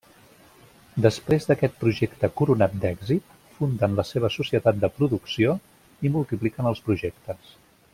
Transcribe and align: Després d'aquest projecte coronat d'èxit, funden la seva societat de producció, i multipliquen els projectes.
Després 1.05 1.45
d'aquest 1.49 1.75
projecte 1.83 2.31
coronat 2.41 2.73
d'èxit, 2.85 3.37
funden 3.59 4.01
la 4.01 4.09
seva 4.15 4.33
societat 4.39 4.83
de 4.87 4.93
producció, 4.99 5.57
i 6.09 6.17
multipliquen 6.17 6.75
els 6.75 6.87
projectes. 6.89 7.59